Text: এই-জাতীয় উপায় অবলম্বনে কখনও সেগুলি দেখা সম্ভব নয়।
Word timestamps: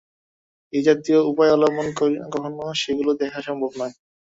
এই-জাতীয় 0.73 1.19
উপায় 1.31 1.51
অবলম্বনে 1.51 1.91
কখনও 2.33 2.79
সেগুলি 2.81 3.11
দেখা 3.21 3.39
সম্ভব 3.47 3.71
নয়। 3.79 3.93